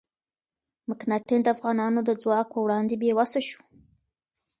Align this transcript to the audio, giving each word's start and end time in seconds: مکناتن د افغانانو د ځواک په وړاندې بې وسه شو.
مکناتن 0.89 1.39
د 1.43 1.47
افغانانو 1.55 1.99
د 2.03 2.09
ځواک 2.21 2.47
په 2.51 2.59
وړاندې 2.65 2.93
بې 3.01 3.09
وسه 3.19 3.39
شو. 3.47 3.61